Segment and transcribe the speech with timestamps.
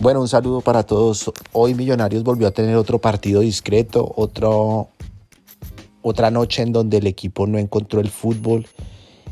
[0.00, 1.30] Bueno, un saludo para todos.
[1.52, 4.88] Hoy Millonarios volvió a tener otro partido discreto, otra
[6.30, 8.66] noche en donde el equipo no encontró el fútbol,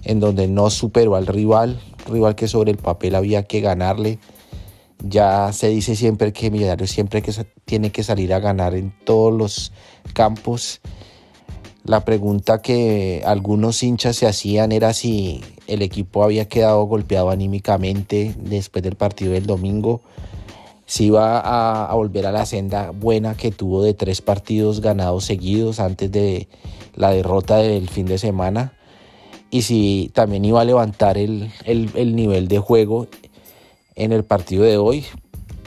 [0.04, 4.18] en donde no superó al rival, rival que sobre el papel había que ganarle.
[5.02, 7.32] Ya se dice siempre que Millonarios siempre que
[7.64, 9.72] tiene que salir a ganar en todos los
[10.12, 10.82] campos.
[11.84, 18.34] La pregunta que algunos hinchas se hacían era si el equipo había quedado golpeado anímicamente
[18.38, 20.02] después del partido del domingo
[20.88, 25.80] si va a, volver a la senda buena que tuvo de tres partidos ganados seguidos
[25.80, 26.48] antes de
[26.94, 28.72] la derrota del fin de semana
[29.50, 33.06] y si también iba a levantar el, el, nivel de juego
[33.96, 35.04] en el partido de hoy,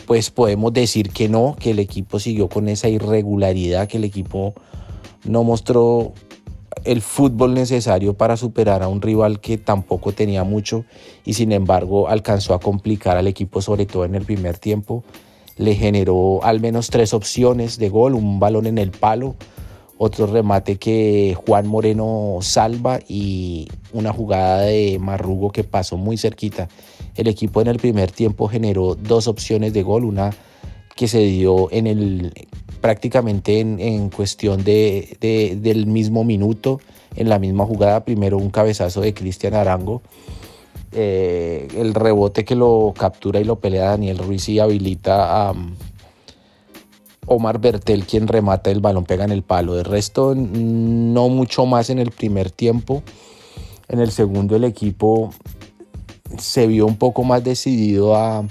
[0.07, 4.55] pues podemos decir que no, que el equipo siguió con esa irregularidad, que el equipo
[5.23, 6.13] no mostró
[6.83, 10.85] el fútbol necesario para superar a un rival que tampoco tenía mucho
[11.25, 15.03] y sin embargo alcanzó a complicar al equipo sobre todo en el primer tiempo.
[15.57, 19.35] Le generó al menos tres opciones de gol, un balón en el palo,
[19.97, 26.69] otro remate que Juan Moreno salva y una jugada de Marrugo que pasó muy cerquita.
[27.15, 30.31] El equipo en el primer tiempo generó dos opciones de gol, una
[30.95, 32.33] que se dio en el
[32.81, 35.17] prácticamente en, cuestión de,
[35.61, 36.81] del mismo minuto,
[37.15, 40.01] en la misma jugada, primero un cabezazo de Cristian Arango,
[40.93, 45.73] eh, el rebote que lo captura y lo pelea Daniel Ruiz y habilita a um,
[47.27, 49.75] Omar Bertel, quien remata el balón, pega en el palo.
[49.75, 53.03] De resto, no mucho más en el primer tiempo.
[53.87, 55.31] En el segundo, el equipo
[56.37, 58.45] se vio un poco más decidido a,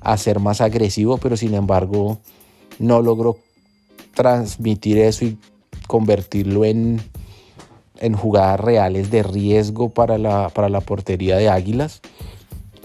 [0.00, 2.18] a ser más agresivo, pero sin embargo
[2.80, 3.36] no logró
[4.20, 5.38] transmitir eso y
[5.86, 7.00] convertirlo en,
[8.00, 12.02] en jugadas reales de riesgo para la, para la portería de Águilas.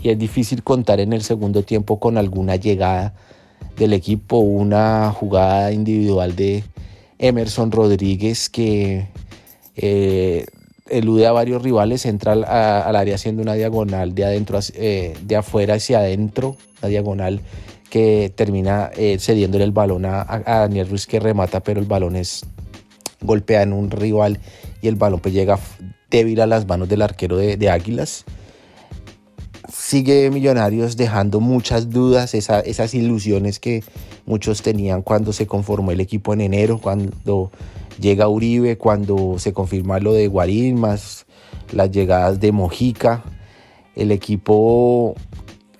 [0.02, 3.14] Y es difícil contar en el segundo tiempo con alguna llegada
[3.76, 6.64] del equipo, una jugada individual de
[7.20, 9.10] Emerson Rodríguez que
[9.76, 10.46] eh,
[10.90, 15.74] elude a varios rivales, entra al, área haciendo una diagonal de adentro, eh, de afuera
[15.74, 17.42] hacia adentro, una diagonal
[17.90, 22.46] que termina eh, cediéndole el balón a, Daniel Ruiz que remata, pero el balón es
[23.22, 24.40] golpea en un rival
[24.82, 25.60] y el balón pues llega
[26.10, 28.26] débil a las manos del arquero de, Águilas.
[29.72, 33.84] Sigue Millonarios dejando muchas dudas, esas ilusiones que
[34.26, 37.52] muchos tenían cuando se conformó el equipo en enero, cuando
[38.00, 41.26] llega Uribe, cuando se confirma lo de Guarín, más
[41.72, 43.24] las llegadas de Mojica.
[43.96, 45.16] El equipo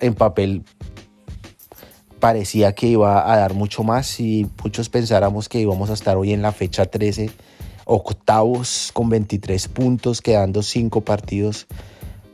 [0.00, 0.64] en papel
[2.26, 6.32] parecía que iba a dar mucho más y muchos pensáramos que íbamos a estar hoy
[6.32, 7.30] en la fecha 13,
[7.84, 11.68] octavos con 23 puntos, quedando 5 partidos.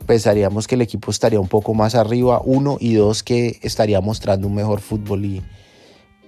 [0.07, 4.47] Pensaríamos que el equipo estaría un poco más arriba, uno y dos que estaría mostrando
[4.47, 5.43] un mejor fútbol y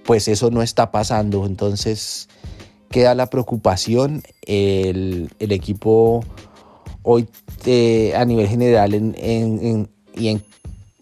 [0.04, 1.44] pues eso no está pasando.
[1.44, 2.28] Entonces
[2.88, 4.22] queda la preocupación.
[4.42, 6.24] El, equipo
[7.02, 7.28] hoy
[7.64, 10.44] eh, a nivel general y en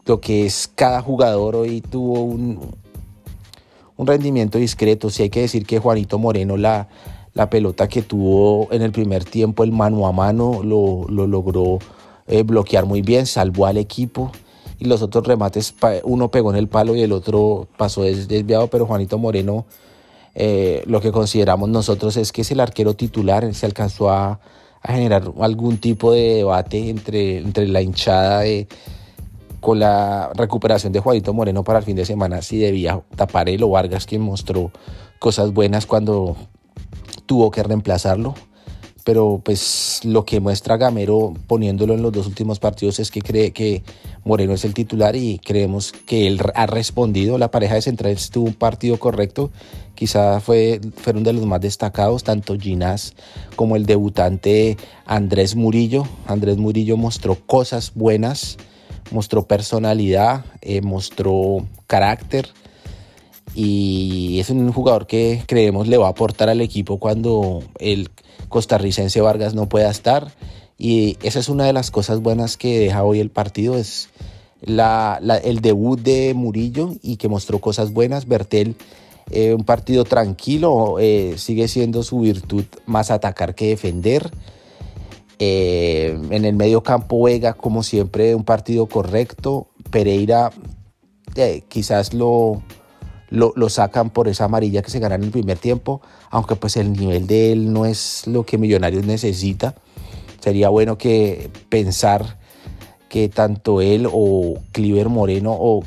[0.07, 2.59] lo que es cada jugador hoy tuvo un,
[3.97, 5.11] un rendimiento discreto.
[5.11, 6.89] Si hay que decir que Juanito Moreno, la,
[7.33, 11.79] la pelota que tuvo en el primer tiempo, el mano a mano, lo, logró
[12.27, 14.31] eh, bloquear muy bien, salvó al equipo.
[14.79, 18.87] Y los otros remates, uno pegó en el palo y el otro pasó desviado, pero
[18.87, 19.67] Juanito Moreno,
[20.35, 24.41] eh, lo que consideramos nosotros es que es el arquero titular, se alcanzó a,
[24.83, 28.67] a generar algún tipo de debate entre, entre la hinchada de
[29.65, 33.71] con la recuperación de Juanito Moreno para el fin de semana, si debía tapar o
[33.71, 34.71] Vargas, quien mostró
[35.19, 36.37] cosas buenas cuando
[37.25, 38.35] tuvo que reemplazarlo.
[39.05, 43.53] Pero pues lo que muestra Gamero poniéndolo en los dos últimos partidos es que cree
[43.53, 43.83] que
[44.23, 47.39] Moreno es el titular y creemos que él ha respondido.
[47.39, 49.51] La pareja de centrales tuvo un partido correcto.
[49.95, 53.15] Quizá fue, fueron de los más destacados, tanto Ginás
[53.57, 54.77] como el debutante
[55.07, 56.07] Andrés Murillo.
[56.27, 58.59] Andrés Murillo mostró cosas buenas
[59.15, 62.49] mostró personalidad, eh, mostró carácter
[63.55, 68.11] y es un jugador que creemos le va a aportar al equipo cuando el
[68.49, 70.33] costarricense Vargas no pueda estar.
[70.77, 74.09] Y esa es una de las cosas buenas que deja hoy el partido es
[74.63, 78.27] el debut de Murillo y que mostró cosas buenas.
[78.27, 78.77] Bertel
[79.31, 84.31] eh, un partido tranquilo eh, sigue siendo su virtud más atacar que defender
[85.47, 89.69] eh, en el medio campo Vega, como siempre, un partido correcto.
[89.91, 90.51] Pereira
[91.37, 92.63] eh, quizás lo,
[93.29, 96.01] lo, sacan por esa amarilla que se gana en el primer tiempo,
[96.31, 99.75] aunque pues el nivel de él no es lo que Millonarios necesita.
[100.41, 102.39] Sería bueno que pensar
[103.11, 105.83] que tanto él o Cliver Moreno o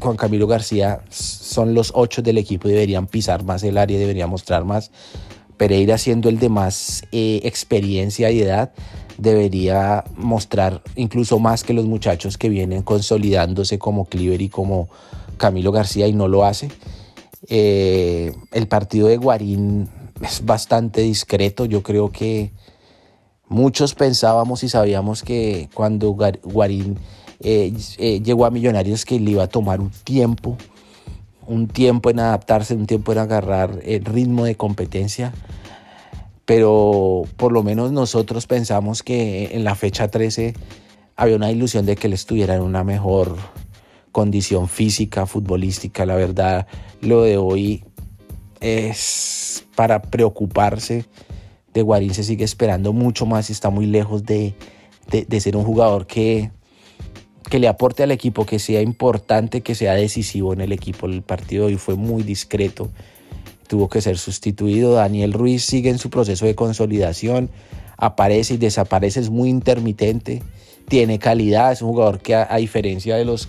[0.00, 4.64] Juan Camilo García son los ocho del equipo, deberían pisar más el área, deberían mostrar
[4.64, 4.90] más.
[5.58, 8.72] Pereira siendo el de más eh, experiencia y edad,
[9.18, 14.88] debería mostrar incluso más que los muchachos que vienen consolidándose como Cliver y como
[15.36, 16.70] Camilo García y no lo hace.
[17.48, 19.88] Eh, el partido de Guarín
[20.22, 21.64] es bastante discreto.
[21.64, 22.52] Yo creo que
[23.48, 26.98] muchos pensábamos y sabíamos que cuando Guarín
[27.40, 27.72] eh,
[28.24, 30.56] llegó a Millonarios que le iba a tomar un tiempo,
[31.48, 35.32] un tiempo en adaptarse, un tiempo en agarrar el ritmo de competencia.
[36.44, 40.54] Pero por lo menos nosotros pensamos que en la fecha 13
[41.16, 43.36] había una ilusión de que él estuviera en una mejor
[44.12, 46.06] condición física, futbolística.
[46.06, 46.66] La verdad,
[47.00, 47.84] lo de hoy
[48.60, 51.06] es para preocuparse.
[51.72, 54.54] De Guarín se sigue esperando mucho más y está muy lejos de,
[55.10, 56.50] de ser un jugador que,
[57.48, 61.06] que le aporte al equipo, que sea importante, que sea decisivo en el equipo.
[61.06, 62.90] El partido de hoy fue muy discreto,
[63.66, 64.94] tuvo que ser sustituido.
[64.94, 67.50] Daniel Ruiz sigue en su proceso de consolidación,
[67.96, 70.42] aparece y desaparece, es muy intermitente,
[70.88, 73.48] tiene calidad, es un jugador que a, diferencia de los,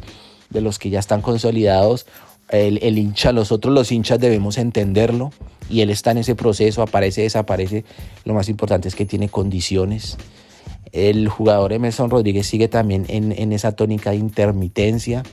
[0.50, 2.06] de los que ya están consolidados,
[2.50, 5.32] el, el, hincha, nosotros los hinchas debemos entenderlo
[5.70, 7.86] y él está en ese proceso, aparece, desaparece.
[8.26, 10.18] Lo más importante es que tiene condiciones
[10.92, 15.24] el jugador Emerson Rodríguez sigue también en, esa tónica de intermitencia.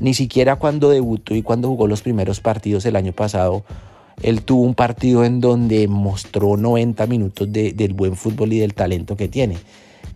[0.00, 3.64] Ni siquiera cuando debutó y cuando jugó los primeros partidos el año pasado,
[4.22, 9.16] él tuvo un partido en donde mostró 90 minutos del buen fútbol y del talento
[9.16, 9.56] que tiene.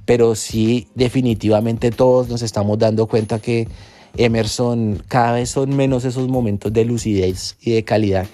[0.04, 3.68] Pero sí, definitivamente todos nos estamos dando cuenta que
[4.16, 8.26] Emerson cada vez son menos esos momentos de lucidez y de calidad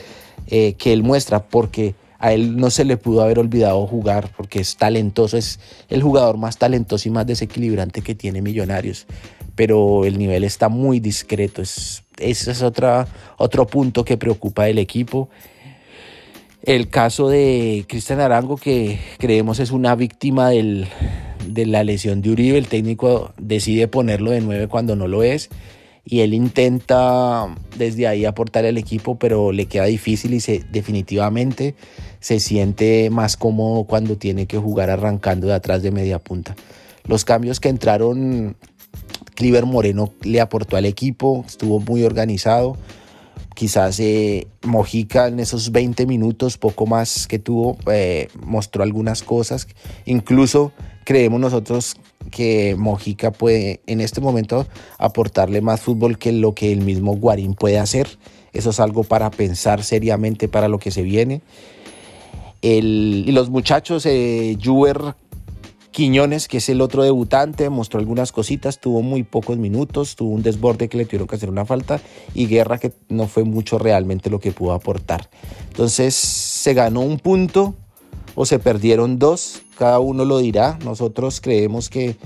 [0.48, 4.60] eh, que él muestra, porque a él no se le pudo haber olvidado jugar porque
[4.60, 9.06] es talentoso, es el jugador más talentoso y más desequilibrante que tiene Millonarios.
[9.54, 11.62] Pero el nivel está muy discreto.
[11.62, 13.06] Es, ese es otra,
[13.38, 15.28] otro punto que preocupa del equipo.
[16.62, 20.86] El caso de Cristian Arango, que creemos es una víctima de
[21.66, 25.50] la lesión de Uribe, el técnico decide ponerlo de nueve cuando no lo es
[26.10, 31.74] y él intenta desde ahí aportar al equipo, pero le queda difícil y se, definitivamente
[32.20, 36.56] se siente más cómodo cuando tiene que jugar arrancando de atrás de media punta.
[37.04, 38.56] Los cambios que entraron,
[39.34, 42.76] Cliver Moreno le aportó al equipo, estuvo muy organizado.
[43.54, 49.66] Quizás eh, Mojica en esos 20 minutos, poco más que tuvo, eh, mostró algunas cosas.
[50.04, 50.72] Incluso
[51.04, 51.96] creemos nosotros
[52.30, 54.66] que Mojica puede en este momento
[54.98, 58.06] aportarle más fútbol que lo que el mismo Guarín puede hacer.
[58.52, 61.42] Eso es algo para pensar seriamente para lo que se viene.
[62.60, 64.56] Y los muchachos, eh,
[65.90, 70.42] Quiñones, que es el otro debutante, mostró algunas cositas, tuvo muy pocos minutos, tuvo un
[70.42, 72.00] desborde que le tuvieron que hacer una falta
[72.34, 75.28] y Guerra que no fue mucho realmente lo que pudo aportar.
[75.70, 77.74] Entonces se ganó un punto
[78.36, 80.78] o se perdieron dos, cada uno lo dirá.
[80.84, 82.16] Nosotros creemos que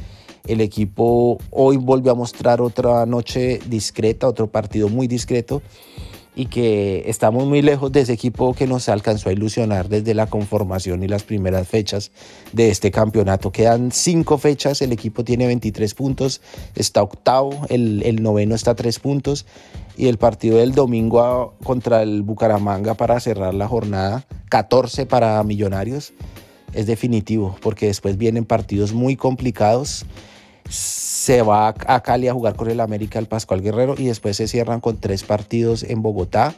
[0.47, 5.63] el equipo hoy volvió a mostrar otra noche discreta, otro partido muy discreto
[6.35, 10.27] y que estamos muy lejos de ese equipo que nos alcanzó a ilusionar desde la
[10.27, 12.11] conformación y las primeras fechas
[12.53, 13.53] de este campeonato.
[13.53, 16.41] Quedan cinco fechas, el equipo tiene 23 puntos,
[16.75, 19.45] está octavo, el, el noveno está a tres puntos
[19.97, 26.15] y el partido del domingo contra el Bucaramanga para cerrar la jornada, 14 para Millonarios,
[26.73, 30.07] es definitivo porque después vienen partidos muy complicados
[30.73, 34.49] se va a Cali a jugar con el América el Pascual Guerrero y después se
[34.49, 36.55] cierran con tres partidos en Bogotá,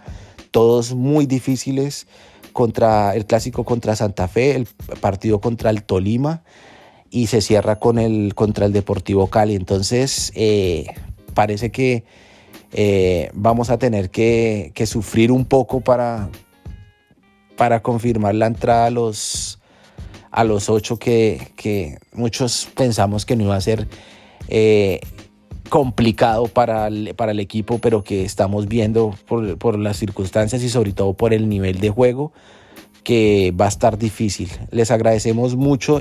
[0.51, 2.07] todos muy difíciles
[2.53, 4.67] contra el clásico contra Santa Fe, el
[5.01, 6.45] partido contra el Tolima
[7.11, 9.57] y se cierra con el contra el Deportivo Cali.
[9.57, 10.87] Entonces eh,
[11.35, 12.05] parece que
[12.73, 16.29] eh, vamos a tener que, sufrir un poco para,
[17.57, 19.61] para confirmar la entrada a los
[20.35, 23.87] a los ocho que, muchos pensamos que no iba a ser
[24.49, 24.99] eh,
[25.69, 30.69] complicado para el, para el, equipo, pero que estamos viendo por, por, las circunstancias y
[30.69, 32.33] sobre todo por el nivel de juego
[33.05, 34.51] que va a estar difícil.
[34.73, 35.93] Les agradecemos mucho